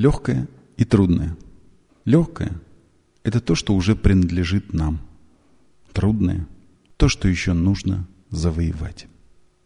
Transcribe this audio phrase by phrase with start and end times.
[0.00, 1.36] Легкое и трудное.
[2.06, 2.58] Легкое–
[3.22, 4.98] это то, что уже принадлежит нам.
[5.92, 6.48] Трудное–
[6.96, 9.08] то, что еще нужно завоевать.